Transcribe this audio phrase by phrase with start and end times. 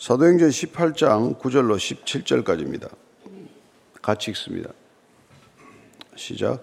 [0.00, 2.88] 사도행전 18장 9절로 17절까지입니다.
[4.00, 4.70] 같이 읽습니다.
[6.16, 6.62] 시작.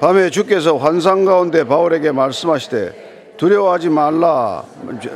[0.00, 4.64] 밤에 주께서 환상 가운데 바울에게 말씀하시되 두려워하지 말라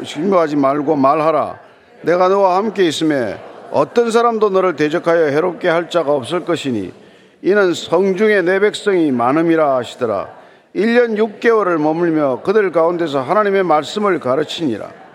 [0.05, 1.59] 신고하지 말고 말하라
[2.03, 3.41] 내가 너와 함께 있음에
[3.71, 6.93] 어떤 사람도 너를 대적하여 해롭게 할 자가 없을 것이니
[7.41, 10.29] 이는 성중에 내 백성이 많음이라 하시더라
[10.77, 15.08] 1년 6개월을 머물며 그들 가운데서 하나님의 말씀을 가르치니라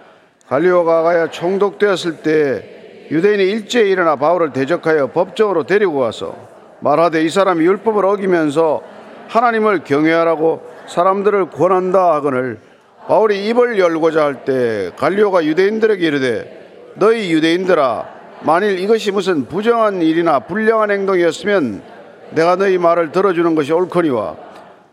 [0.53, 6.35] 갈리오가 가야 총독되었을 때 유대인이 일제히 일어나 바울을 대적하여 법정으로 데리고 와서
[6.79, 8.83] 말하되 이 사람이 율법을 어기면서
[9.29, 12.59] 하나님을 경외하라고 사람들을 권한다 하거늘
[13.07, 18.05] 바울이 입을 열고자 할 때 갈리오가 유대인들에게 이르되 너희 유대인들아
[18.41, 21.81] 만일 이것이 무슨 부정한 일이나 불량한 행동이었으면
[22.29, 24.35] 내가 너희 말을 들어주는 것이 옳거니와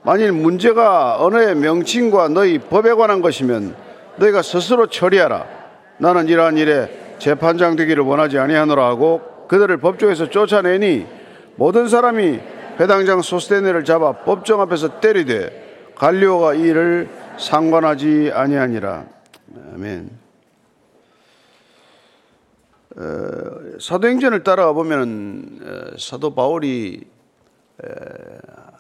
[0.05, 3.90] 만일 문제가 언어의 명칭과 너희 법에 관한 것이면
[4.21, 5.47] 너희가 스스로 처리하라.
[5.99, 11.07] 나는 이러한 일에 재판장 되기를 원하지 아니하노라 하고 그들을 법정에서 쫓아내니
[11.57, 12.41] 모든 사람이
[12.79, 19.05] 회당장 소스테네를 잡아 법정 앞에서 때리되 갈리오가 이 일을 상관하지 아니하니라.
[19.75, 20.11] 아멘.
[22.97, 23.03] 어,
[23.79, 27.05] 사도행전을 따라가 보면 어, 사도 바울이
[27.83, 27.89] 에,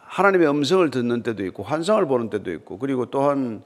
[0.03, 3.63] 하나님의 음성을 듣는 때도 있고 환상을 보는 때도 있고 그리고 또한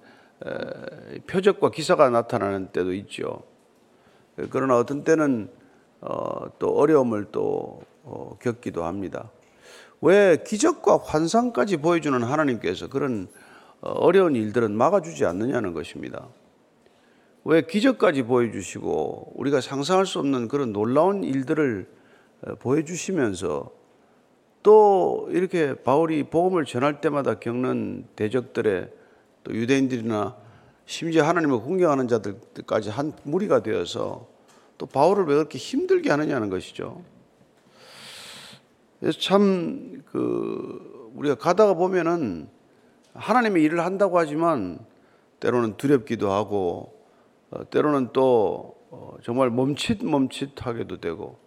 [1.27, 3.43] 표적과 기사가 나타나는 때도 있죠.
[4.51, 5.49] 그러나 어떤 때는
[6.01, 9.31] 어, 또 어려움을 또 어, 겪기도 합니다.
[10.03, 13.29] 왜 기적과 환상까지 보여주는 하나님께서 그런
[13.81, 16.29] 어, 어려운 일들은 막아주지 않느냐는 것입니다.
[17.45, 21.87] 왜 기적까지 보여주시고 우리가 상상할 수 없는 그런 놀라운 일들을
[22.59, 23.71] 보여주시면서
[24.63, 28.91] 또 이렇게 바울이 복음을 전할 때마다 겪는 대적들의
[29.45, 30.37] 또 유대인들이나
[30.87, 34.27] 심지어 하나님을 공경하는 자들까지 한 무리가 되어서
[34.77, 37.03] 또 바울을 왜 그렇게 힘들게 하느냐는 것이죠.
[39.01, 42.49] 그래서 참 그 우리가 가다가 보면은
[43.15, 44.79] 하나님의 일을 한다고 하지만
[45.41, 46.95] 때로는 두렵기도 하고
[47.51, 51.39] 어, 때로는 또 어, 정말 멈칫멈칫하게도 되고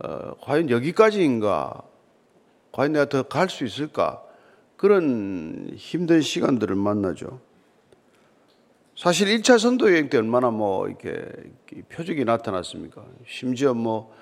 [0.00, 1.82] 어, 과연 여기까지인가?
[2.72, 4.24] 과연 내가 더 갈 수 있을까?
[4.86, 7.38] 그런 힘든 시간들을 만나죠.
[8.96, 11.24] 사실 1차 선도 여행 때 얼마나 뭐 이렇게
[11.88, 13.04] 표적이 나타났습니까?
[13.24, 14.12] 심지어 뭐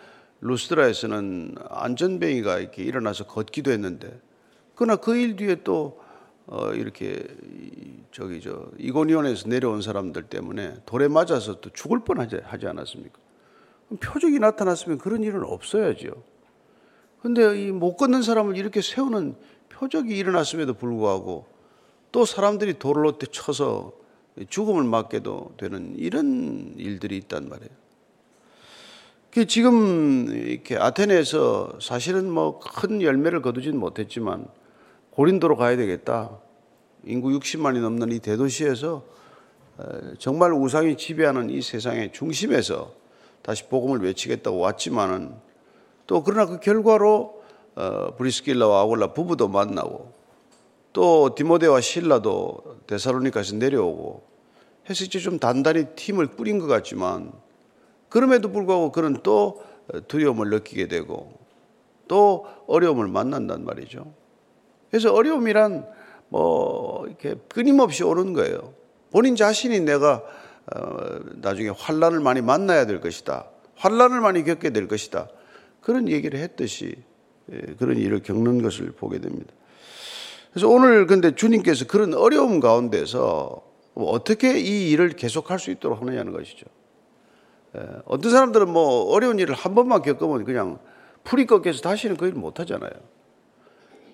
[0.43, 4.21] 루스드라에서는 안전뱅이가 이렇게 일어나서 걷기도 했는데,
[4.75, 5.99] 그러나 그 일 뒤에 또
[6.47, 7.25] 어, 이렇게
[8.13, 13.19] 저기 저 이고니온에서 내려온 사람들 때문에 돌에 맞아서 또 죽을 뻔하지 하지 않았습니까?
[13.99, 16.23] 표적이 나타났으면 그런 일은 없어야죠.
[17.23, 19.37] 근데 이 못 걷는 사람을 이렇게 세우는
[19.81, 21.47] 표적이 일어났음에도 불구하고
[22.13, 23.93] 또 사람들이 돌로 때 쳐서
[24.49, 27.71] 죽음을 맞게도 되는 이런 일들이 있단 말이에요.
[29.33, 34.47] 그 지금 이렇게 아테네에서 사실은 뭐 큰 열매를 거두진 못했지만
[35.13, 36.31] 고린도로 가야 되겠다.
[37.05, 39.03] 인구 60만이 넘는 이 대도시에서
[40.19, 42.93] 정말 우상이 지배하는 이 세상의 중심에서
[43.41, 45.35] 다시 복음을 외치겠다고 왔지만은
[46.07, 47.40] 또 그러나 그 결과로 어,
[48.17, 50.13] 브리스길라와 아굴라 부부도 만나고
[50.93, 54.23] 또 디모데와 신라도 데살로니카에서 내려오고
[54.89, 57.33] 해서 이제 좀 단단히 팀을 꾸린 것 같지만
[58.09, 59.63] 그럼에도 불구하고 그는 또
[60.09, 61.39] 두려움을 느끼게 되고
[62.09, 64.13] 또 어려움을 만난단 말이죠.
[64.91, 65.87] 그래서 어려움이란
[66.29, 68.75] 뭐 이렇게 끊임없이 오는 거예요.
[69.11, 70.23] 본인 자신이 내가
[70.75, 73.47] 어, 나중에 환란을 많이 만나야 될 것이다.
[73.77, 75.29] 환란을 많이 겪게 될 것이다.
[75.81, 77.10] 그런 얘기를 했듯이 예,
[77.79, 79.53] 그런 일을 겪는 것을 보게 됩니다.
[80.53, 83.63] 그래서 오늘 근데 주님께서 그런 어려움 가운데서
[83.95, 86.67] 어떻게 이 일을 계속할 수 있도록 하느냐는 것이죠.
[87.77, 90.79] 예, 어떤 사람들은 뭐 어려운 일을 한 번만 겪으면 그냥
[91.23, 92.91] 풀이 꺾여서 다시는 그 일을 못 하잖아요.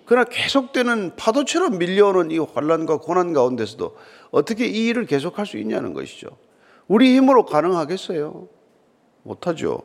[0.05, 3.97] 그러나 계속되는 파도처럼 밀려오는 이 환란과 고난 가운데서도
[4.31, 6.29] 어떻게 이 일을 계속할 수 있냐는 것이죠.
[6.87, 8.47] 우리 힘으로 가능하겠어요?
[9.23, 9.81] 못하죠.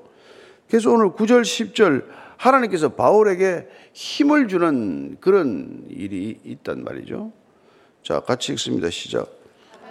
[0.69, 2.07] 그래서 오늘 9절, 10절
[2.43, 7.31] 하나님께서 바울에게 힘을 주는 그런 일이 있단 말이죠.
[8.03, 8.91] 자, 같이 읽습니다.
[8.91, 9.29] 시작.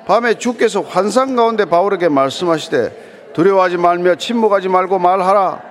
[0.06, 5.62] 밤에 주께서 환상 가운데 바울에게 말씀하시되 두려워하지 말며 침묵하지 말고 말하라.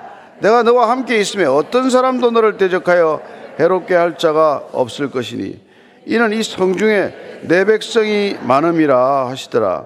[0.41, 3.21] 내가 너와 함께 있으며 어떤 사람도 너를 대적하여
[3.59, 5.61] 해롭게 할 자가 없을 것이니
[6.07, 9.85] 이는 이 성중에 내 백성이 많음이라 하시더라.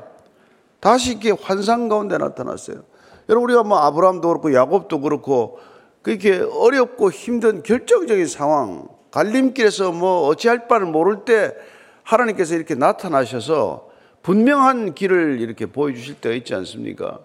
[0.79, 2.85] 다시 이렇게 환상 가운데 나타났어요.
[3.29, 5.59] 여러분 우리가 뭐 아브라함도 그렇고 야곱도 그렇고
[6.05, 11.57] 그렇게 어렵고 힘든 결정적인 상황, 갈림길에서 뭐 어찌할 바를 모를 때
[12.03, 13.89] 하나님께서 이렇게 나타나셔서
[14.23, 17.21] 분명한 길을 이렇게 보여주실 때가 있지 않습니까?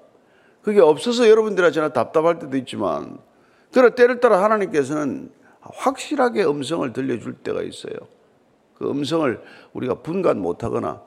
[0.61, 3.17] 그게 없어서 여러분들이 저는 답답할 때도 있지만
[3.73, 5.29] 그러나 때를 따라 하나님께서는
[5.59, 7.95] 확실하게 음성을 들려줄 때가 있어요.
[8.75, 9.41] 그 음성을
[9.73, 11.01] 우리가 분간 못하거나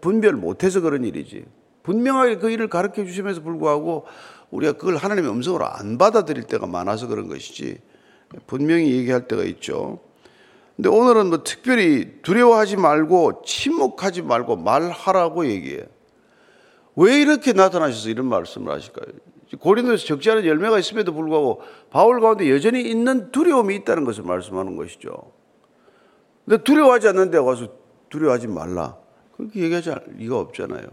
[0.00, 1.44] 분별 못해서 그런 일이지.
[1.84, 4.04] 분명하게 그 일을 가르쳐 주시면서 불구하고
[4.50, 7.78] 우리가 그걸 하나님의 음성으로 안 받아들일 때가 많아서 그런 것이지.
[8.46, 10.00] 분명히 얘기할 때가 있죠.
[10.76, 15.86] 근데 오늘은 뭐 특별히 두려워하지 말고 침묵하지 말고 말하라고 얘기해.
[16.96, 19.06] 왜 이렇게 나타나셔서 이런 말씀을 하실까요?
[19.58, 25.32] 고린도에서 적지 않은 열매가 있음에도 불구하고 바울 가운데 여전히 있는 두려움이 있다는 것을 말씀하는 것이죠.
[26.44, 27.68] 근데 두려워하지 않는데 와서
[28.08, 28.96] 두려워하지 말라.
[29.36, 30.86] 그렇게 얘기하지 리가 없잖아요.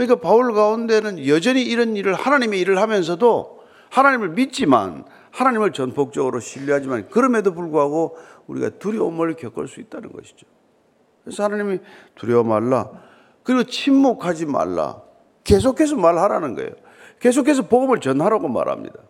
[0.00, 3.60] 그러니까 바울 가운데는 여전히 이런 일을 하나님의 일을 하면서도
[3.90, 8.16] 하나님을 믿지만 하나님을 전폭적으로 신뢰하지만 그럼에도 불구하고
[8.46, 10.46] 우리가 두려움을 겪을 수 있다는 것이죠.
[11.22, 11.80] 그래서 하나님이
[12.14, 12.88] 두려워 말라.
[13.42, 15.02] 그리고 침묵하지 말라.
[15.44, 16.70] 계속해서 말하라는 거예요.
[17.18, 19.00] 계속해서 복음을 전하라고 말합니다.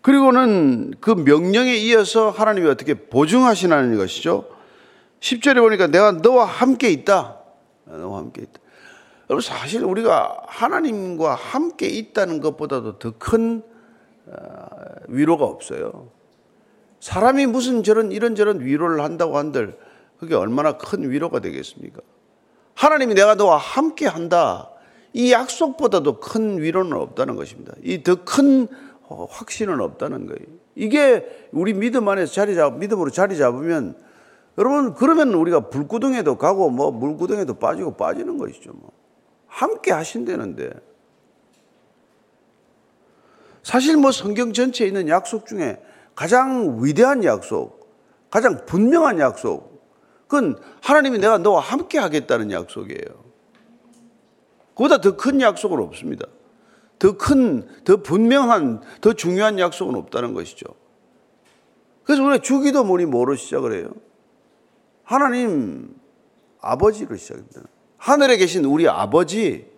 [0.00, 4.46] 그리고는 그 명령에 이어서 하나님이 어떻게 보증하시는 것이죠.
[5.20, 7.42] 10절에 보니까 내가 너와 함께 있다.
[7.86, 8.60] 너와 함께 있다.
[9.30, 13.62] 여러분 사실 우리가 하나님과 함께 있다는 것보다도 더큰
[14.26, 14.66] 어,
[15.08, 16.08] 위로가 없어요.
[17.00, 19.78] 사람이 무슨 저런 이런저런 위로를 한다고 한들
[20.18, 22.00] 그게 얼마나 큰 위로가 되겠습니까?
[22.74, 24.70] 하나님이 내가 너와 함께 한다.
[25.12, 27.72] 이 약속보다도 큰 위로는 없다는 것입니다.
[27.82, 28.68] 이 더 큰
[29.08, 30.40] 확신은 없다는 거예요.
[30.74, 33.96] 이게 우리 믿음 안에서 자리 잡, 믿음으로 자리 잡으면
[34.58, 38.72] 여러분 그러면 우리가 불구덩이에도 가고 뭐 물구덩이에도 빠지고 빠지는 것이죠.
[38.72, 38.90] 뭐.
[39.46, 40.70] 함께 하신다는데
[43.62, 45.82] 사실 뭐 성경 전체에 있는 약속 중에
[46.14, 47.90] 가장 위대한 약속,
[48.30, 49.82] 가장 분명한 약속,
[50.28, 53.24] 그건 하나님이 내가 너와 함께 하겠다는 약속이에요.
[54.74, 56.26] 그보다 더 큰 약속은 없습니다.
[56.98, 60.66] 더 큰, 더 분명한, 더 중요한 약속은 없다는 것이죠.
[62.04, 63.90] 그래서 우리가 주기도 뭐니 뭐로 시작을 해요?
[65.06, 65.94] 하나님
[66.60, 67.62] 아버지로 시작합니다.
[67.96, 69.70] 하늘에 계신 우리 아버지.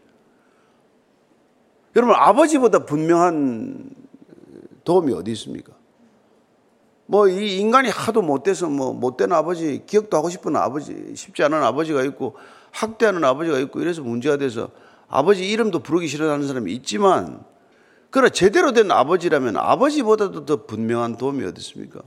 [1.95, 3.91] 여러분, 아버지보다 분명한
[4.85, 5.75] 도움이 어디 있습니까?
[7.07, 12.03] 뭐 이 인간이 하도 못돼서 뭐 못된 아버지, 기억도 하고 싶은 아버지, 쉽지 않은 아버지가
[12.05, 12.37] 있고
[12.71, 14.71] 학대하는 아버지가 있고 이래서 문제가 돼서
[15.09, 17.45] 아버지 이름도 부르기 싫어하는 사람이 있지만
[18.11, 22.01] 그러나 제대로 된 아버지라면 아버지보다도 더 분명한 도움이 어디 있습니까?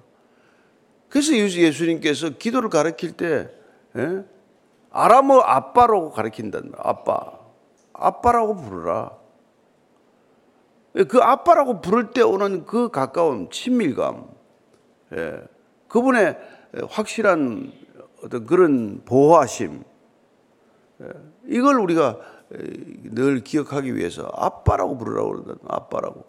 [1.12, 3.50] 그래서 예수님께서 기도를 가르칠 때
[3.98, 4.24] 예?
[4.92, 6.72] 아람어 아빠라고 가르친단.
[6.78, 7.34] 아빠.
[7.94, 9.12] 아빠라고 부르라.
[11.10, 14.26] 그 아빠라고 부를 때 오는 그 가까운 친밀감,
[15.14, 15.42] 예.
[15.88, 16.38] 그분의
[16.90, 17.72] 확실한
[18.24, 19.84] 어떤 그런 보호하심,
[21.02, 21.08] 예.
[21.48, 22.20] 이걸 우리가
[23.04, 25.60] 늘 기억하기 위해서 아빠라고 부르라고 그러다.
[25.70, 26.26] 아빠라고.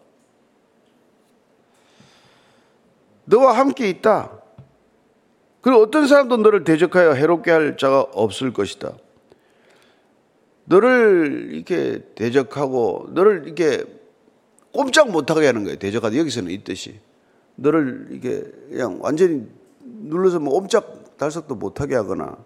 [3.25, 4.43] 너와 함께 있다.
[5.63, 8.93] 그리고 어떤 사람도 너를 대적하여 해롭게 할 자가 없을 것이다.
[10.65, 13.85] 너를 이렇게 대적하고 너를 이렇게
[14.73, 15.79] 꼼짝 못하게 하는 거예요.
[15.79, 17.01] 대적하다 여기서는 있듯이
[17.55, 19.47] 너를 이게 그냥 완전히
[19.81, 22.37] 눌러서 뭐 옴짝 달싹도 못하게 하거나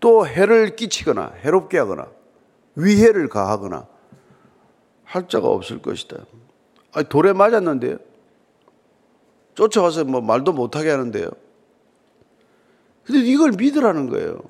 [0.00, 2.08] 또 해를 끼치거나 해롭게 하거나
[2.74, 3.86] 위해를 가하거나
[5.04, 6.26] 할 자가 없을 것이다.
[6.92, 7.96] 아니, 돌에 맞았는데요.
[9.54, 11.30] 쫓아와서 뭐 말도 못하게 하는데요.
[13.06, 14.40] 근데 이걸 믿으라는 거예요.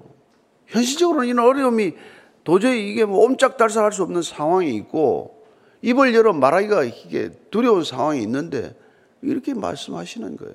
[0.67, 1.95] 현실적으로는 이런 어려움이
[2.43, 5.45] 도저히 이게 뭐 옴짝달싹할 수 없는 상황이 있고
[5.83, 8.75] 입을 열어 말하기가 이게 두려운 상황이 있는데
[9.23, 10.55] 이렇게 말씀하시는 거예요.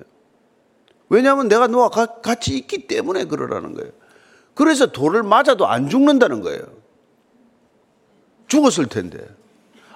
[1.08, 3.92] 왜냐하면 내가 너와 같이 있기 때문에 그러라는 거예요.
[4.54, 6.62] 그래서 돌을 맞아도 안 죽는다는 거예요.
[8.48, 9.18] 죽었을 텐데.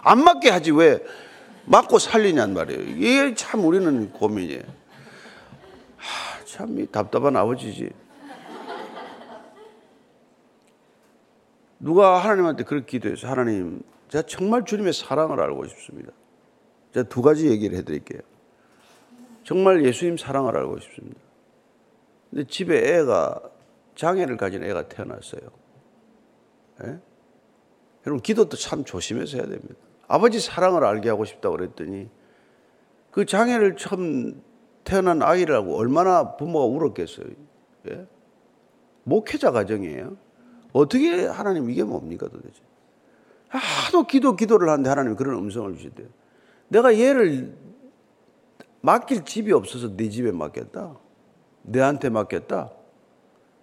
[0.02, 1.02] 안 맞게 하지 왜
[1.64, 2.82] 맞고 살리냔 말이에요.
[2.82, 4.62] 이게 참 우리는 고민이에요.
[5.96, 7.90] 하, 참 답답한 아버지지.
[11.78, 16.12] 누가 하나님한테 그렇게 기도해서 하나님, 제가 정말 주님의 사랑을 알고 싶습니다.
[16.94, 18.22] 제가 두 가지 얘기를 해드릴게요.
[19.44, 21.20] 정말 예수님 사랑을 알고 싶습니다.
[22.30, 23.38] 근데 집에 애가
[23.94, 25.42] 장애를 가진 애가 태어났어요.
[26.84, 26.98] 예?
[28.06, 29.74] 여러분 기도도 참 조심해서 해야 됩니다.
[30.08, 32.08] 아버지 사랑을 알게 하고 싶다고 그랬더니
[33.10, 34.42] 그 장애를 처음
[34.86, 37.26] 태어난 아이라고 얼마나 부모가 울었겠어요.
[37.90, 38.06] 예?
[39.02, 40.16] 목회자 가정이에요.
[40.72, 42.60] 어떻게 하나님 이게 뭡니까 도대체?
[43.48, 46.06] 하도 기도 기도를 하는데 하나님 그런 음성을 주시대요.
[46.68, 47.56] 내가 얘를
[48.80, 50.96] 맡길 집이 없어서 네 집에 맡겼다.
[51.62, 52.70] 내한테 맡겼다.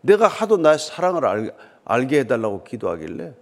[0.02, 3.34] 내가 하도 나의 사랑을 알, 알게 해달라고 기도하길래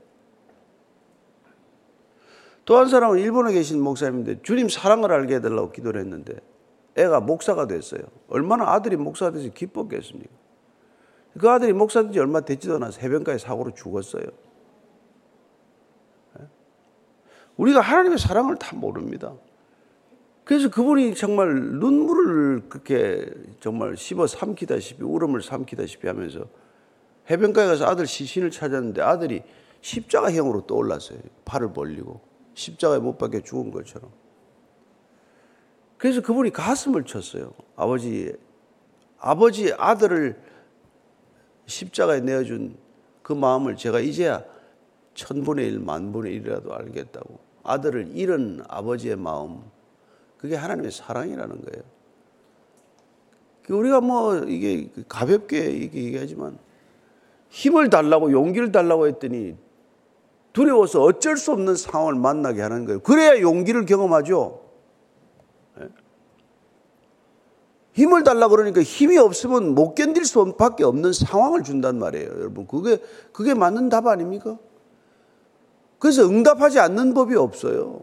[2.65, 6.35] 또 한 사람은 일본에 계신 목사님인데 주님 사랑을 알게 해달라고 기도를 했는데
[6.95, 8.01] 애가 목사가 됐어요.
[8.27, 10.41] 얼마나 아들이 목사가 돼서 기뻤겠습니까?
[11.39, 14.25] 그 아들이 목사 된지 얼마 되지도 않아서 해변가에 사고로 죽었어요.
[16.39, 16.43] 예?
[17.55, 19.33] 우리가 하나님의 사랑을 다 모릅니다.
[20.43, 23.25] 그래서 그분이 정말 눈물을 그렇게
[23.61, 26.45] 정말 씹어 삼키다시피 울음을 삼키다시피 하면서
[27.29, 29.43] 해변가에 가서 아들 시신을 찾았는데 아들이
[29.79, 31.19] 십자가형으로 떠올랐어요.
[31.45, 32.19] 팔을 벌리고
[32.53, 34.11] 십자가에 못 박혀 죽은 것처럼.
[36.01, 37.53] 그래서 그분이 가슴을 쳤어요.
[37.75, 38.33] 아버지
[39.19, 40.35] 아버지 아들을
[41.67, 42.75] 십자가에 내어준
[43.21, 44.43] 그 마음을 제가 이제야
[45.13, 47.37] 천분의 일, 만분의 일이라도 알겠다고.
[47.61, 49.61] 아들을 잃은 아버지의 마음,
[50.39, 51.83] 그게 하나님의 사랑이라는 거예요.
[53.69, 56.57] 우리가 뭐 이게 가볍게 얘기하지만
[57.49, 59.55] 힘을 달라고 용기를 달라고 했더니
[60.51, 63.01] 두려워서 어쩔 수 없는 상황을 만나게 하는 거예요.
[63.01, 64.61] 그래야 용기를 경험하죠.
[65.79, 65.87] 예?
[67.93, 72.27] 힘을 달라 그러니까 힘이 없으면 못 견딜 수밖에 없는 상황을 준단 말이에요.
[72.27, 72.99] 여러분, 그게
[73.31, 74.57] 그게 맞는 답 아닙니까?
[75.99, 78.01] 그래서 응답하지 않는 법이 없어요.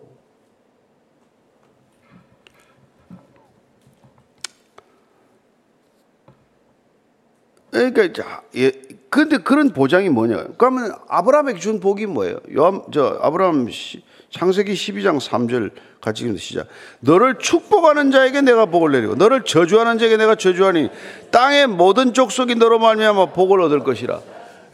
[7.71, 8.73] 그러니까 예,
[9.11, 10.49] 근데 그런 보장이 뭐냐?
[10.59, 12.39] 그러면 아브라함에게 준 복이 뭐예요?
[12.55, 16.67] 요한 저 아브라함 시, 창세기 12장 3절 같이 시작.
[17.01, 20.91] 너를 축복하는 자에게 내가 복을 내리고 너를 저주하는 자에게 내가 저주하니
[21.31, 24.21] 땅의 모든 족속이 너로 말미암아 복을 얻을 것이라.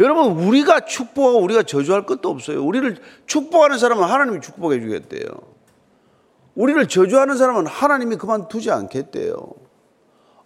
[0.00, 2.64] 여러분 우리가 축복하고 우리가 저주할 것도 없어요.
[2.64, 5.29] 우리를 축복하는 사람은 하나님이 축복해 주겠대요.
[6.57, 9.37] 우리를 저주하는 사람은 하나님이 그만두지 않겠대요.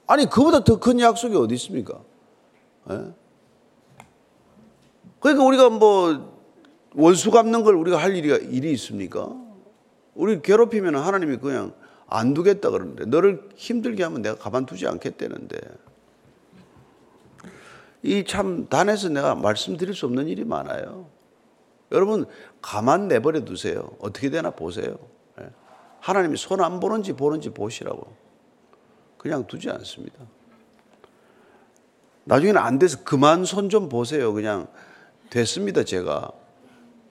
[0.07, 1.99] 아니 그보다 더 큰 약속이 어디 있습니까?
[2.91, 2.99] 예?
[5.21, 6.39] 그러니까 우리가 뭐
[6.95, 9.35] 원수 갚는 걸 우리가 할 일이, 일이 있습니까?
[10.15, 11.73] 우리 괴롭히면 하나님이 그냥
[12.09, 15.59] 안 두겠다 그러는데 너를 힘들게 하면 내가 가만두지 않겠다는데
[18.03, 21.09] 이 참 단에서 내가 말씀드릴 수 없는 일이 많아요.
[21.91, 22.27] 여러분
[22.63, 23.91] 가만 내버려 두세요.
[23.99, 24.97] 어떻게 되나 보세요.
[25.41, 25.49] 예?
[26.01, 28.15] 하나님이 손 안 보는지 보는지 보시라고.
[29.19, 30.17] 그냥 두지 않습니다.
[32.25, 34.33] 나중에는 안 돼서 그만 손 좀 보세요.
[34.33, 34.69] 그냥
[35.31, 36.33] 됐습니다, 제가.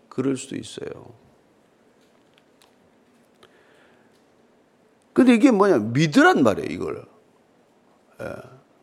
[0.10, 0.90] 그럴 수도 있어요.
[5.14, 5.80] 근데 이게 뭐냐?
[5.80, 7.06] 믿으란 말이에요, 이걸.
[8.22, 8.26] 예.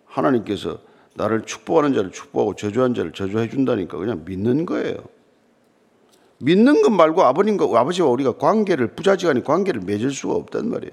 [0.06, 0.80] 하나님께서
[1.14, 4.96] 나를 축복하는 자를 축복하고 저주한 자를 저주해 준다니까 그냥 믿는 거예요.
[6.38, 10.92] 믿는 것 말고 아버님과 아버지와 우리가 관계를 부자지간히 관계를 맺을 수가 없단 말이에요.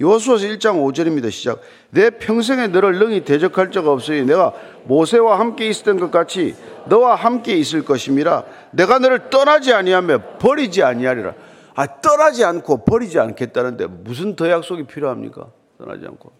[0.00, 1.30] 요수아서 1장 5절입니다.
[1.30, 1.60] 시작.
[1.90, 4.52] 내 평생에 너를 능히 대적할 자가 없으니 내가
[4.84, 6.54] 모세와 함께 있었던 것 같이
[6.86, 8.44] 너와 함께 있을 것임이라.
[8.70, 11.34] 내가 너를 떠나지 아니하며 버리지 아니하리라.
[11.74, 15.50] 아, 떠나지 않고 버리지 않겠다는데 무슨 더 약속이 필요합니까?
[15.78, 16.32] 떠나지 않고.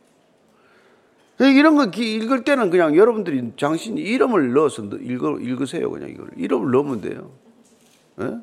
[1.41, 5.91] 이런 거 읽을 때는 그냥 여러분들이 당신 이름을 넣어서 읽어, 읽으세요.
[5.91, 6.29] 그냥 이걸.
[6.37, 7.31] 이름을 넣으면 돼요.
[8.21, 8.39] 예?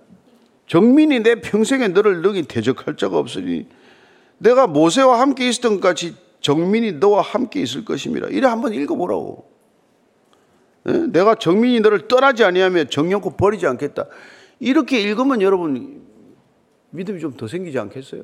[0.67, 3.67] 정민이 내 평생에 너를 능히 대적할 자가 없으니
[4.37, 8.27] 내가 모세와 함께 있었던 것 같이 정민이 너와 함께 있을 것입니다.
[8.27, 9.49] 이래 한번 읽어보라고.
[10.83, 11.07] 네?
[11.07, 14.05] 내가 정민이 너를 떠나지 아니하며 정령코 버리지 않겠다.
[14.59, 16.05] 이렇게 읽으면 여러분
[16.91, 18.23] 믿음이 좀 더 생기지 않겠어요?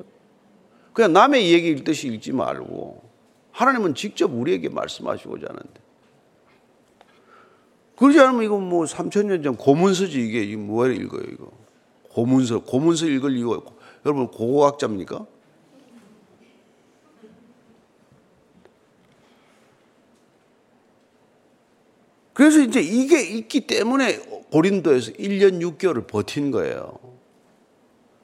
[0.92, 3.02] 그냥 남의 얘기 읽듯이 읽지 말고
[3.50, 5.80] 하나님은 직접 우리에게 말씀하시고자 하는데
[7.96, 11.50] 그러지 않으면 이거 뭐 3천 년 전 고문서지 이게 뭐를 읽어요 이거
[12.10, 13.60] 고문서 고문서 읽을 이유가
[14.04, 15.26] 여러분 고고학자입니까?
[22.32, 24.18] 그래서 이제 이게 있기 때문에
[24.50, 26.98] 고린도에서 1년 6개월을 버틴 거예요.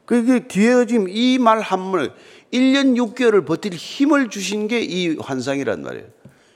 [0.06, 2.12] 그게 뒤에 지금 이 말 한물
[2.52, 6.06] 1년 6개월을 버틸 힘을 주신 게 이 환상이란 말이에요.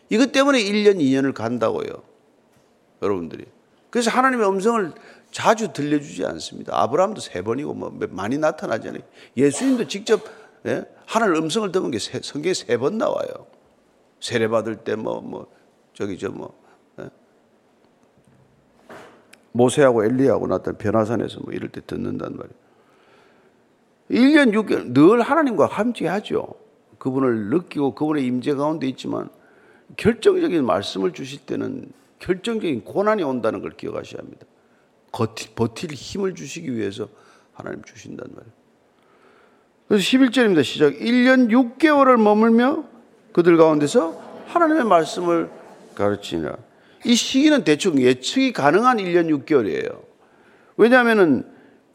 [0.09, 1.89] 이것 때문에 1년 2년을 간다고요.
[3.03, 3.45] 여러분들이.
[3.91, 4.93] 그래서 하나님의 음성을
[5.31, 6.81] 자주 들려주지 않습니다.
[6.83, 9.03] 아브라함도 세 번이고 뭐 많이 나타나잖아요.
[9.37, 10.23] 예수님도 직접
[10.67, 10.85] 예?
[11.07, 13.47] 하늘 음성을 듣는 게 성경에 세 번 나와요.
[14.21, 15.47] 세례 받을 때 뭐 뭐
[15.95, 16.62] 저기 저뭐
[19.53, 22.63] 모세하고 엘리하고 나타난 변화산에서 뭐 이럴 때 듣는단 말이에요.
[24.11, 26.49] 1년 6개월 늘 하나님과 함께 하죠.
[26.99, 29.29] 그분을 느끼고 그분의 임재 가운데 있지만
[29.97, 34.47] 결정적인 말씀을 주실 때는 결정적인 고난이 온다는 걸 기억하셔야 합니다.
[35.11, 37.09] 버티, 버틸 힘을 주시기 위해서
[37.53, 38.53] 하나님 주신단 말이에요.
[39.89, 40.65] 그래서 11절입니다.
[40.65, 40.95] 시작.
[40.95, 42.85] 1년 6개월을 머물며
[43.33, 45.51] 그들 가운데서 하나님의 말씀을
[45.95, 46.57] 가르치니라.
[47.05, 50.03] 이 시기는 대충 예측이 가능한 1년 6개월이에요.
[50.77, 51.45] 왜냐하면은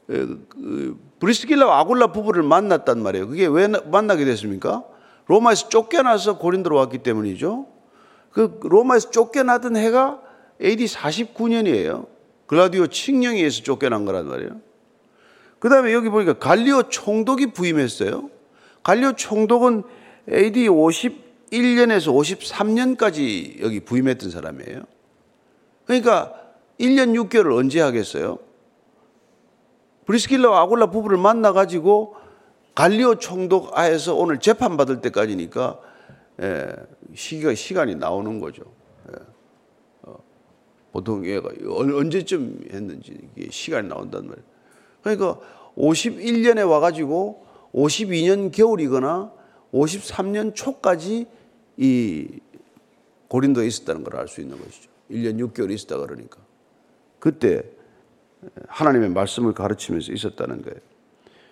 [0.07, 3.27] 그 브리스길라와 아굴라 부부를 만났단 말이에요.
[3.27, 4.83] 그게 왜 만나게 됐습니까?
[5.27, 7.67] 로마에서 쫓겨나서 고린도로 왔기 때문이죠.
[8.31, 10.21] 그 로마에서 쫓겨나던 해가
[10.63, 12.07] AD 49년이에요.
[12.45, 14.61] 글라디오 칙령에 의해서 쫓겨난 거란 말이에요.
[15.59, 18.29] 그 다음에 여기 보니까 갈리오 총독이 부임했어요.
[18.83, 19.83] 갈리오 총독은
[20.31, 24.83] AD 51년에서 53년까지 여기 부임했던 사람이에요.
[25.87, 26.33] 그러니까
[26.79, 28.37] 1년 6개월을 언제 하겠어요?
[30.05, 32.15] 브리스킬라와 아굴라 부부를 만나가지고
[32.75, 35.79] 갈리오 총독 하에서 오늘 재판받을 때까지니까
[36.41, 36.67] 예,
[37.15, 38.63] 시기가, 시간이 나오는 거죠.
[39.09, 39.15] 예.
[40.03, 40.17] 어,
[40.91, 43.17] 보통 얘가 언제쯤 했는지
[43.49, 44.45] 시간이 나온단 말이에요.
[45.01, 45.39] 그러니까
[45.75, 49.31] 51년에 와가지고 52년 겨울이거나
[49.73, 51.25] 53년 초까지
[51.77, 52.27] 이
[53.27, 54.96] 고린도에 있었다는 걸 알 수 있는 것이죠.
[55.11, 56.39] 1년 6개월 있었다 그러니까.
[57.19, 57.63] 그때
[58.67, 60.77] 하나님의 말씀을 가르치면서 있었다는 거예요.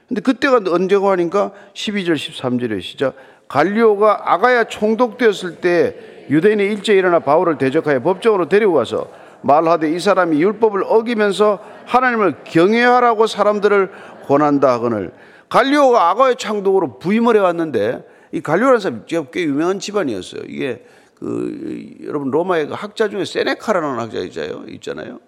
[0.07, 3.15] 근데 그때가 언제고 하니까 12절 13절에 시작
[3.47, 9.09] 갈리오가 아가야 총독되었을 때 유대인이 일제히 일어나 바울을 대적하여 법정으로 가서
[9.41, 13.91] 말하되 이 사람이 율법을 어기면서 하나님을 경외하라고 사람들을
[14.25, 15.11] 권한다 하거늘
[15.49, 20.41] 갈리오가 아가의 창독으로 부임을 해왔는데 이 갈리오라는 사람이 꽤 유명한 집안이었어요.
[20.47, 20.83] 이게
[21.15, 25.19] 그 여러분 로마의 그 학자 중에 세네카라는 학자 있잖아요.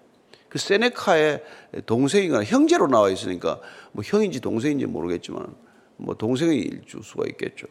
[0.48, 1.42] 그 세네카의
[1.86, 3.60] 동생이거나 형제로 나와 있으니까
[3.92, 5.46] 뭐 형인지 동생인지 모르겠지만
[5.96, 7.66] 뭐 동생일 수가 있겠죠.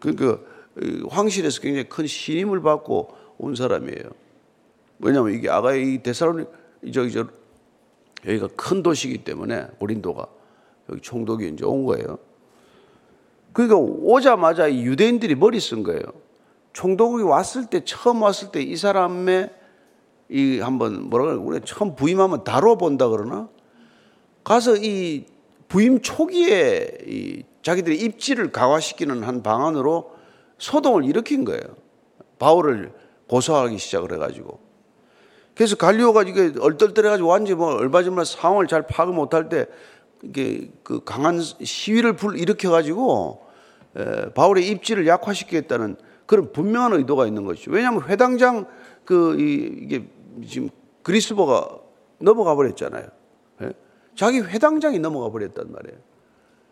[0.00, 0.40] 그러니까
[1.08, 4.10] 황실에서 굉장히 큰 신임을 받고 온 사람이에요.
[4.98, 6.46] 왜냐하면 이게 아가의 데살로니
[6.92, 7.26] 저기 저
[8.26, 10.26] 여기가 큰 도시이기 때문에 고린도가
[10.90, 12.18] 여기 총독이 이제 온 거예요.
[13.52, 16.02] 그러니까 오자마자 이 유대인들이 머리 쓴 거예요.
[16.72, 19.50] 총독이 왔을 때 처음 왔을 때 이 사람의
[20.28, 23.48] 이 한번 뭐라 그래 우리 처음 부임하면 다뤄본다 그러나
[24.44, 25.26] 가서 이
[25.68, 30.12] 부임 초기에 이 자기들의 입지를 강화시키는 한 방안으로
[30.58, 31.62] 소동을 일으킨 거예요.
[32.38, 32.92] 바울을
[33.28, 34.60] 고소하기 시작을 해가지고.
[35.54, 39.66] 그래서 갈리오가 이게 얼떨떨해가지고 완전히 뭐 얼마지만 상황을 잘 파악 못할 때
[40.22, 43.46] 이게 그 강한 시위를 불 일으켜가지고
[44.34, 45.96] 바울의 입지를 약화시키겠다는
[46.30, 47.72] 그런 분명한 의도가 있는 것이죠.
[47.72, 48.66] 왜냐하면 회당장
[49.04, 50.06] 그 이 게
[50.46, 50.68] 지금
[51.02, 51.80] 그리스도가
[52.20, 53.08] 넘어가 버렸잖아요.
[53.62, 53.72] 예?
[54.14, 55.98] 자기 회당장이 넘어가 버렸단 말이에요.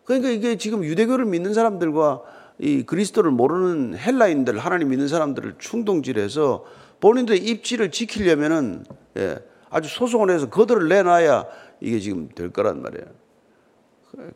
[0.04, 2.22] 그러니까 이게 지금 유대교를 믿는 사람들과
[2.60, 6.64] 이 그리스도를 모르는 헬라인들, 하나님 믿는 사람들을 충동질해서
[7.00, 8.84] 본인들의 입지를 지키려면은
[9.16, 9.38] 예,
[9.70, 11.46] 아주 소송을 해서 거들을 내놔야
[11.80, 13.06] 이게 지금 될 거란 말이에요.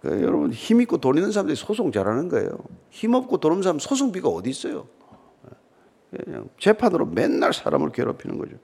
[0.00, 2.58] 그러니까 여러분 힘 있고 돈 있는 사람들이 소송 잘하는 거예요.
[2.90, 4.88] 힘 없고 돈 없는 사람 소송비가 어디 있어요?
[6.58, 8.56] 재판으로 맨날 사람을 괴롭히는 거죠.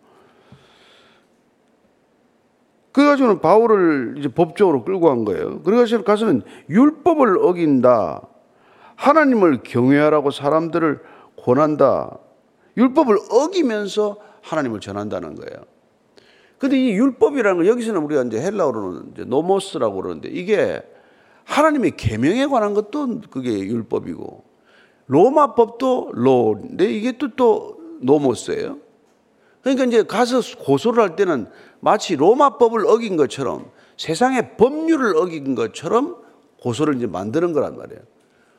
[2.92, 5.62] 그래가지고는 바울을 이제 법적으로 끌고 간 거예요.
[5.62, 8.22] 그래가지고 가서는 율법을 어긴다.
[8.96, 11.00] 하나님을 경외하라고 사람들을
[11.37, 12.18] 권한다.
[12.76, 15.64] 율법을 어기면서 하나님을 전한다는 거예요.
[16.58, 20.82] 근데 이 율법이라는 거 여기서는 우리가 이제 헬라어로는 이제 노모스라고 그러는데 이게
[21.44, 24.47] 하나님의 계명에 관한 것도 그게 율법이고
[25.09, 28.79] 로마법도 로인데 이게 또 또 노모스예요.
[29.62, 31.49] 그러니까 이제 가서 고소를 할 때는
[31.81, 36.16] 마치 로마법을 어긴 것처럼 세상의 법률을 어긴 것처럼
[36.62, 38.01] 고소를 이제 만드는 거란 말이에요.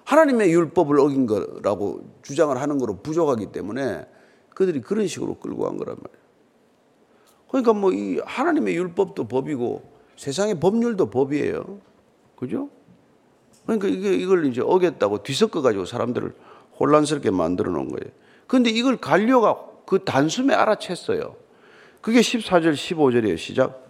[0.04, 4.08] 하나님의 율법을 어긴 거라고 주장을 하는 거로 부족하기 때문에
[4.56, 6.20] 그들이 그런 식으로 끌고 간 거란 말이에요.
[7.48, 9.84] 그러니까 뭐 이 하나님의 율법도 법이고
[10.18, 11.80] 세상의 법률도 법이에요.
[12.36, 12.70] 그죠?
[13.78, 16.34] 그러니까 이게 이걸 이제 어겼다고 뒤섞어 가지고 사람들을
[16.80, 18.12] 혼란스럽게 만들어 놓은 거예요.
[18.48, 21.34] 그런데 이걸 갈려가 그 단숨에 알아챘어요.
[22.02, 23.38] 그게 14절 15절이에요.
[23.38, 23.86] 시작.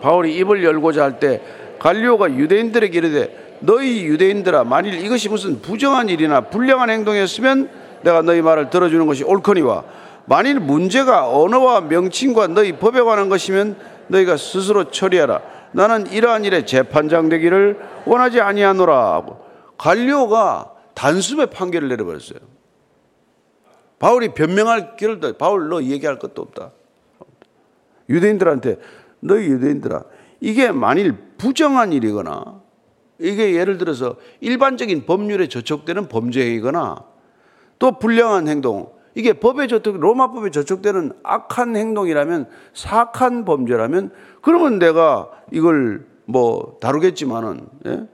[0.00, 1.42] 바울이 입을 열고자 할 때
[1.78, 7.70] 갈리오가 유대인들에게 이르되 너희 유대인들아 만일 이것이 무슨 부정한 일이나 불량한 행동이었으면
[8.02, 9.84] 내가 너희 말을 들어주는 것이 옳거니와
[10.24, 13.76] 만일 문제가 언어와 명칭과 너희 법에 관한 것이면
[14.08, 15.40] 너희가 스스로 처리하라.
[15.72, 19.26] 나는 이러한 일에 재판장 되기를 원하지 아니하노라.
[19.78, 22.38] 갈리오가 단숨에 판결을 내려버렸어요.
[23.98, 26.72] 바울이 변명할 길도 바울 너 얘기할 것도 없다.
[28.08, 28.78] 유대인들한테
[29.20, 30.04] 너희 유대인들아
[30.40, 32.62] 이게 만일 부정한 일이거나
[33.18, 37.04] 이게 예를 들어서 일반적인 법률에 저촉되는 범죄이거나
[37.78, 44.10] 또 불량한 행동 이게 법에 저촉 로마법에 저촉되는 악한 행동이라면 사악한 범죄라면
[44.42, 48.06] 그러면 내가 이걸 뭐 다루겠지만은 예?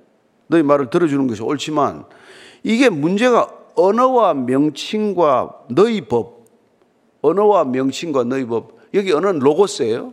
[0.47, 2.05] 너희 말을 들어주는 것이 옳지만
[2.63, 6.45] 이게 문제가 언어와 명칭과 너희 법
[7.21, 10.13] 언어와 명칭과 너희 법 여기 언어는 로고스예요.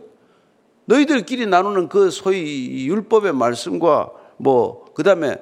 [0.86, 5.36] 너희들끼리 나누는 그 소위 율법의 말씀과 뭐 그다음에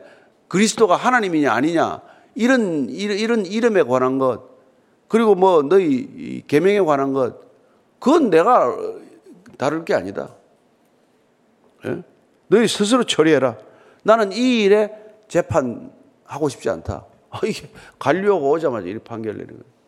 [0.48, 2.02] 그리스도가 하나님이냐 아니냐
[2.34, 4.47] 이런 이런 이름에 관한 것
[5.08, 7.40] 그리고 뭐 너희 계명에 관한 것
[7.98, 8.76] 그건 내가
[9.56, 10.34] 다룰 게 아니다.
[11.86, 12.02] 예?
[12.48, 13.56] 너희 스스로 처리해라.
[14.02, 14.90] 나는 이 일에
[15.28, 17.04] 재판하고 싶지 않다.
[17.30, 17.68] 아, 이게
[17.98, 19.78] 관료가 오자마자 이렇게 판결 내는 거예요.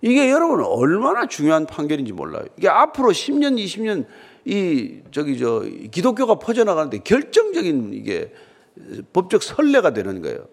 [0.00, 2.44] 이게 여러분 얼마나 중요한 판결인지 몰라요.
[2.56, 4.06] 이게 앞으로 10년, 20년
[4.44, 8.32] 이 저기 저 기독교가 퍼져나가는데 결정적인 이게
[9.12, 10.46] 법적 선례가 되는 거예요.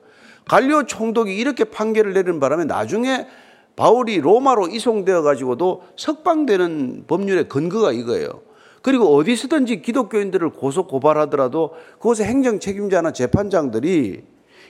[0.46, 3.28] 갈리오 총독이 이렇게 판결을 내리는 바람에 나중에
[3.76, 8.42] 바울이 로마로 이송되어 가지고도 석방되는 법률의 근거가 이거예요.
[8.82, 14.24] 그리고 어디서든지 기독교인들을 고소 고발하더라도 그곳의 행정 책임자나 재판장들이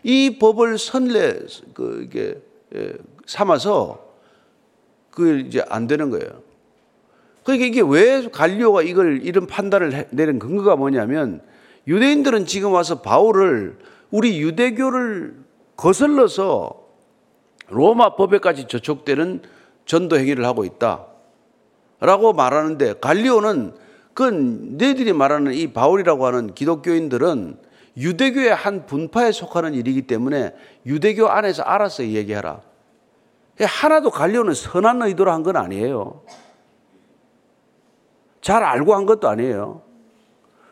[0.04, 1.38] 이 법을 선례
[1.74, 2.42] 그 이게
[2.76, 2.94] 예,
[3.26, 4.06] 삼아서
[5.12, 6.30] 그 이제 안 되는 거예요.
[7.44, 11.42] 그러니까 이게 왜 갈리오가 이걸 이런 판단을 내는 근거가 뭐냐면
[11.88, 13.78] 유대인들은 지금 와서 바울을
[14.12, 15.36] 우리 유대교를
[15.76, 16.85] 거슬러서
[17.70, 19.42] 로마 법에까지 저촉되는
[19.86, 21.06] 전도 행위를 하고 있다.
[22.00, 23.74] 라고 말하는데 갈리오는
[24.14, 27.58] 그건 너희들이 말하는 이 바울이라고 하는 기독교인들은
[27.98, 30.54] 유대교의 한 분파에 속하는 일이기 때문에
[30.86, 32.62] 유대교 안에서 알아서 얘기하라.
[33.60, 36.24] 하나도 갈리오는 선한 의도로 한 건 아니에요.
[38.42, 39.82] 잘 알고 한 것도 아니에요.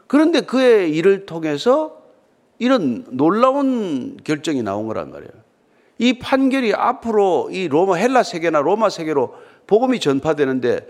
[0.07, 2.03] 그런데 그의 일을 통해서
[2.59, 5.42] 이런 놀라운 결정이 나온 거란 말이에요.
[5.97, 9.35] 이 판결이 앞으로 이 로마 헬라 세계나 로마 세계로
[9.67, 10.87] 복음이 전파되는데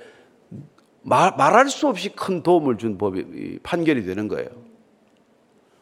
[1.02, 4.50] 말, 말할 수 없이 큰 도움을 준 법이 판결이 되는 거예요.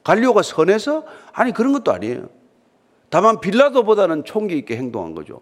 [0.03, 2.29] 갈리오가 선해서 아니 그런 것도 아니에요.
[3.09, 5.41] 다만 빌라도보다는 총기 있게 행동한 거죠.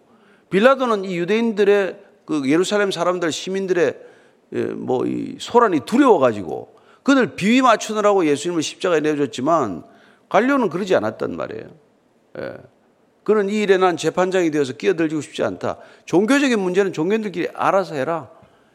[0.50, 3.98] 빌라도는 이 유대인들의 그 예루살렘 사람들 시민들의
[4.52, 9.84] 예, 뭐이 소란이 두려워 가지고 그들 비위 맞추느라고 예수님을 십자가에 내줬지만
[10.28, 11.68] 갈리오는 그러지 않았단 말이에요.
[12.38, 12.56] 예.
[13.24, 15.76] 그는 이 일에 난 재판장이 되어서 끼어들고 싶지 않다.
[16.06, 18.30] 종교적인 문제는 종교인들끼리 알아서 해라.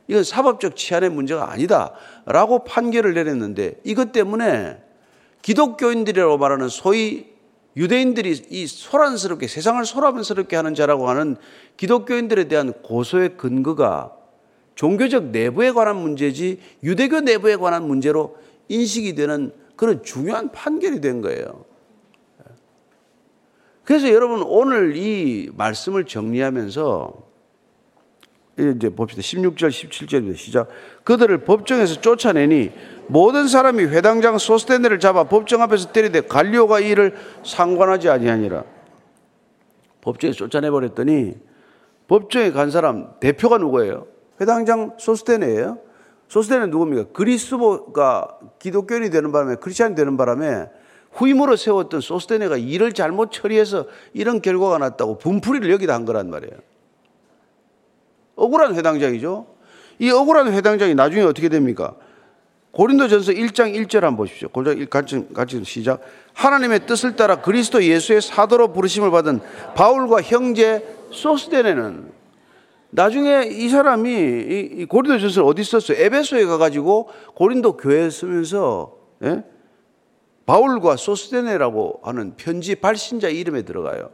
[0.08, 1.94] 이건 사법적 치안의 문제가 아니다.
[2.26, 4.78] 라고 판결을 내렸는데 이것 때문에
[5.42, 7.28] 기독교인들이라고 말하는 소위
[7.78, 11.36] 유대인들이 이 소란스럽게 세상을 소란스럽게 하는 자라고 하는
[11.78, 14.14] 기독교인들에 대한 고소의 근거가
[14.76, 18.38] 종교적 내부에 관한 문제지 유대교 내부에 관한 문제로
[18.70, 21.66] 인식이 되는 그런 중요한 판결이 된 거예요.
[23.86, 27.26] 그래서 여러분 오늘 이 말씀을 정리하면서
[28.58, 29.22] 이제 봅시다.
[29.22, 30.36] 16절, 17절입니다.
[30.38, 30.70] 시작.
[31.04, 32.72] 그들을 법정에서 쫓아내니
[33.08, 38.64] 모든 사람이 회당장 소스테네를 잡아 법정 앞에서 때리되 갈리오가 이를 상관하지 아니하니라.
[40.02, 41.36] 법정에서 쫓아내 버렸더니
[42.08, 44.08] 법정에 간 사람 대표가 누구예요?
[44.42, 45.80] 회당장 소스테네예요.
[46.28, 47.12] 소스테네 누굽니까?
[47.14, 50.70] 그리스도가 기독교인이 되는 바람에 크리스천이 되는 바람에
[51.16, 56.54] 후임으로 세웠던 소스테네가 일을 잘못 처리해서 이런 결과가 났다고 분풀이를 여기다 한 거란 말이에요.
[58.36, 59.48] 억울한 회당장이죠.
[60.00, 61.96] 이 억울한 회당장이 나중에 어떻게 됩니까?
[62.72, 64.50] 고린도전서 1장 1절 한번 보십시오.
[64.50, 66.02] 고린도 같이, 같이 시작.
[66.34, 69.40] 하나님의 뜻을 따라 그리스도 예수의 사도로 부르심을 받은
[69.76, 72.12] 바울과 형제 소스데네는
[72.90, 75.98] 나중에 이 사람이 이 고린도전서를 어디 썼어요?
[75.98, 79.44] 에베소에 가가지고 고린도 교회에 쓰면서 예?
[80.46, 84.12] 바울과 소스데네라고 하는 편지 발신자 이름에 들어가요.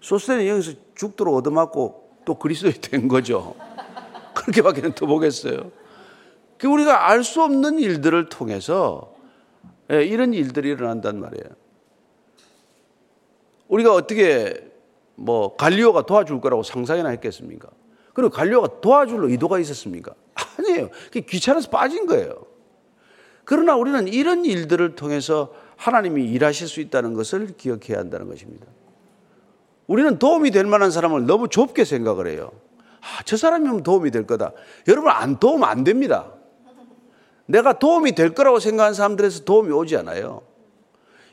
[0.00, 3.54] 소스데네 여기서 죽도록 얻어맞고 또 그리스도이 된 거죠.
[4.34, 5.70] 그렇게밖에 더 보겠어요.
[6.58, 9.14] 그 우리가 알 수 없는 일들을 통해서
[9.90, 11.46] 예, 이런 일들이 일어난단 말이에요.
[13.68, 14.68] 우리가 어떻게
[15.14, 17.68] 뭐 갈리오가 도와줄 거라고 상상이나 했겠습니까?
[18.14, 20.12] 그리고 갈리오가 도와줄 의도가 있었습니까?
[20.58, 20.90] 아니에요.
[21.28, 22.46] 귀찮아서 빠진 거예요.
[23.44, 28.66] 그러나 우리는 이런 일들을 통해서 하나님이 일하실 수 있다는 것을 기억해야 한다는 것입니다.
[29.86, 32.50] 우리는 도움이 될 만한 사람을 너무 좁게 생각을 해요.
[33.00, 34.52] 아, 저 사람이면 도움이 될 거다.
[34.88, 36.32] 여러분, 안 도움 안 됩니다.
[37.46, 40.42] 내가 도움이 될 거라고 생각하는 사람들에서 도움이 오지 않아요.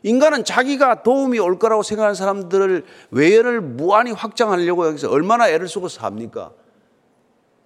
[0.04, 6.52] 인간은 자기가 도움이 올 거라고 생각하는 사람들을 외연을 무한히 확장하려고 여기서 얼마나 애를 쓰고 삽니까?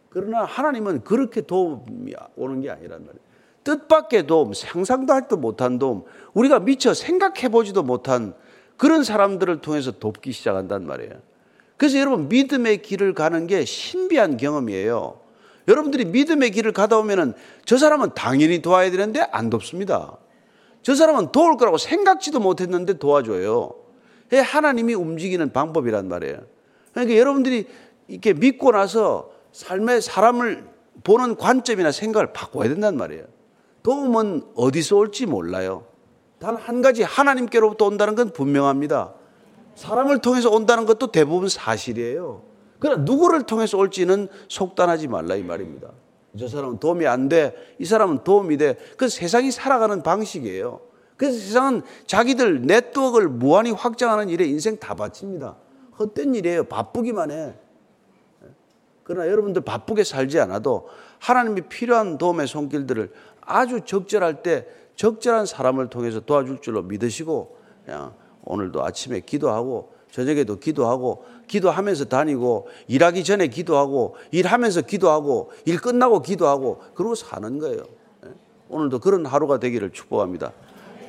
[0.10, 3.29] 그러나 하나님은 그렇게 도움이 오는 게 아니란 말이에요.
[3.70, 6.04] 뜻밖의 도움, 상상도 할도 못한 도움,
[6.34, 8.34] 우리가 미처 생각해 보지도 못한
[8.78, 11.14] 그런 사람들을 통해서 돕기 시작한단 말이에요.
[11.78, 15.20] 그래서 여러분 믿음의 길을 가는 게 신비한 경험이에요.
[15.68, 20.18] 여러분들이 믿음의 길을 가다 보면은 저 사람은 당연히 도와야 되는데 안 돕습니다.
[20.82, 23.76] 저 사람은 도울 거라고 생각지도 못했는데 도와줘요.
[24.32, 26.40] 하나님이 움직이는 방법이란 말이에요.
[26.92, 27.68] 그러니까 여러분들이
[28.08, 30.68] 이렇게 믿고 나서 삶의 사람을
[31.04, 33.26] 보는 관점이나 생각을 바꿔야 된단 말이에요.
[33.84, 35.86] 도움은 어디서 올지 몰라요.
[36.40, 39.14] 단 한 가지 하나님께로부터 온다는 건 분명합니다.
[39.76, 42.44] 사람을 통해서 온다는 것도 대부분 사실이에요.
[42.80, 45.90] 그러나 누구를 통해서 올지는 속단하지 말라 이 말입니다.
[46.38, 47.56] 저 사람은 도움이 안 돼.
[47.80, 48.78] 이 사람은 도움이 돼.
[48.98, 50.80] 그 세상이 살아가는 방식이에요.
[51.18, 55.58] 그래서 세상은 자기들 네트워크를 무한히 확장하는 일에 인생 다 바칩니다.
[55.98, 56.64] 헛된 일이에요.
[56.66, 57.56] 바쁘기만 해.
[59.04, 60.88] 그러나 여러분들 바쁘게 살지 않아도
[61.18, 63.12] 하나님이 필요한 도움의 손길들을
[63.50, 71.26] 아주 적절할 때 적절한 사람을 통해서 도와줄 줄로 믿으시고 그냥 오늘도 아침에 기도하고 저녁에도 기도하고
[71.48, 77.84] 기도하면서 다니고 일하기 전에 기도하고 일하면서 기도하고 일 끝나고 기도하고 그러고 사는 거예요.
[78.26, 78.30] 예.
[78.70, 80.52] 오늘도 그런 하루가 되기를 축복합니다.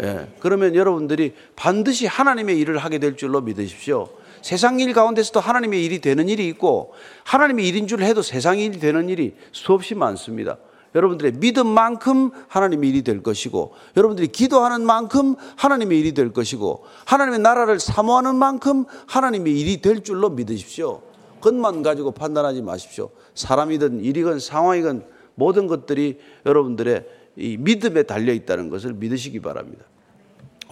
[0.02, 0.28] 예.
[0.40, 4.08] 그러면 여러분들이 반드시 하나님의 일을 하게 될 줄로 믿으십시오.
[4.42, 6.92] 세상 일 가운데서도 하나님의 일이 되는 일이 있고
[7.24, 10.56] 하나님의 일인 줄 해도 세상 일이 되는 일이 수없이 많습니다.
[10.94, 17.78] 여러분들의 믿음만큼 하나님의 일이 될 것이고 여러분들이 기도하는 만큼 하나님의 일이 될 것이고 하나님의 나라를
[17.78, 21.02] 사모하는 만큼 하나님의 일이 될 줄로 믿으십시오.
[21.40, 23.10] 것만 가지고 판단하지 마십시오.
[23.34, 29.84] 사람이든 일이건 상황이건 모든 것들이 여러분들의 이 믿음에 달려 있다는 것을 믿으시기 바랍니다.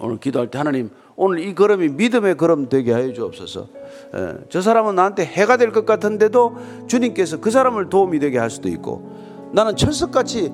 [0.01, 3.67] 오늘 기도할 때 하나님 오늘 이 걸음이 믿음의 걸음 되게 하여 주옵소서.
[4.15, 8.69] 예, 저 사람은 나한테 해가 될 것 같은데도 주님께서 그 사람을 도움이 되게 할 수도
[8.69, 10.53] 있고 나는 철석같이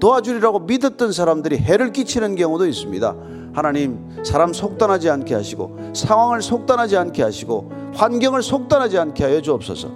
[0.00, 3.14] 도와주리라고 믿었던 사람들이 해를 끼치는 경우도 있습니다.
[3.52, 9.88] 하나님 사람 속단하지 않게 하시고 상황을 속단하지 않게 하시고 환경을 속단하지 않게 하여 주옵소서.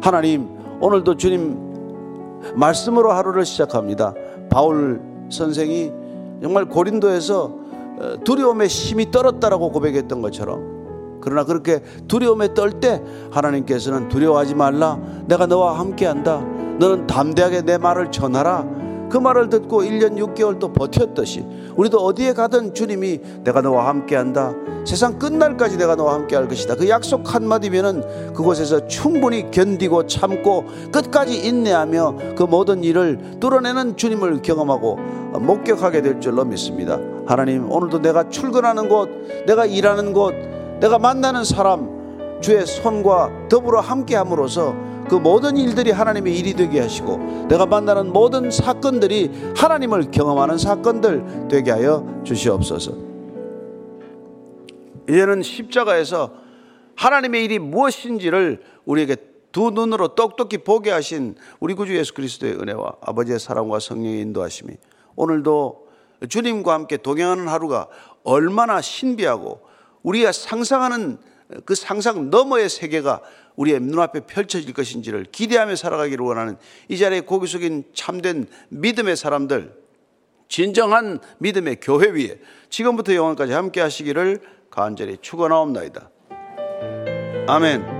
[0.00, 0.48] 하나님
[0.80, 1.56] 오늘도 주님
[2.54, 4.14] 말씀으로 하루를 시작합니다.
[4.50, 5.92] 바울 선생이
[6.40, 7.54] 정말 고린도에서
[8.24, 15.78] 두려움의 심이 떨었다라고 고백했던 것처럼 그러나 그렇게 두려움에 떨 때 하나님께서는 두려워하지 말라 내가 너와
[15.80, 18.78] 함께한다 너는 담대하게 내 말을 전하라.
[19.10, 21.44] 그 말을 듣고 1년 6개월 또 버텼듯이
[21.76, 24.54] 우리도 어디에 가든 주님이 내가 너와 함께 한다.
[24.84, 26.74] 세상 끝날까지 내가 너와 함께 할 것이다.
[26.76, 34.96] 그 약속 한마디면은 그곳에서 충분히 견디고 참고 끝까지 인내하며 그 모든 일을 뚫어내는 주님을 경험하고
[35.40, 36.98] 목격하게 될 줄로 믿습니다.
[37.26, 39.08] 하나님, 오늘도 내가 출근하는 곳,
[39.46, 40.34] 내가 일하는 곳,
[40.80, 44.74] 내가 만나는 사람, 주의 손과 더불어 함께 함으로써
[45.08, 51.70] 그 모든 일들이 하나님의 일이 되게 하시고 내가 만나는 모든 사건들이 하나님을 경험하는 사건들 되게
[51.70, 52.92] 하여 주시옵소서.
[55.08, 56.32] 이제는 십자가에서
[56.96, 59.16] 하나님의 일이 무엇인지를 우리에게
[59.52, 64.74] 두 눈으로 똑똑히 보게 하신 우리 구주 예수 그리스도의 은혜와 아버지의 사랑과 성령의 인도하심이
[65.16, 65.88] 오늘도
[66.28, 67.88] 주님과 함께 동행하는 하루가
[68.24, 69.60] 얼마나 신비하고
[70.02, 71.18] 우리가 상상하는
[71.64, 73.22] 그 상상 너머의 세계가
[73.56, 76.56] 우리의 눈앞에 펼쳐질 것인지를 기대하며 살아가기를 원하는
[76.88, 79.74] 이 자리에 고기 숙인 참된 믿음의 사람들,
[80.48, 82.38] 진정한 믿음의 교회 위에
[82.70, 86.10] 지금부터 영원까지 함께 하시기를 간절히 축원하옵나이다.
[87.48, 87.97] 아멘.